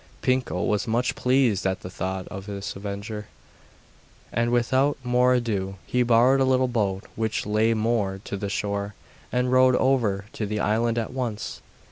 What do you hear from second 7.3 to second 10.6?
lay moored to the shore, and rowed over to the